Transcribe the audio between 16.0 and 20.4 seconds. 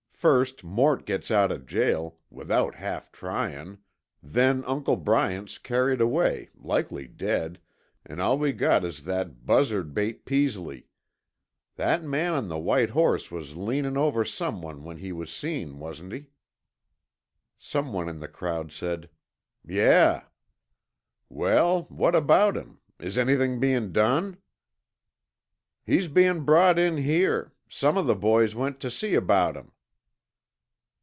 he?" Someone in the crowd said, "Yeah."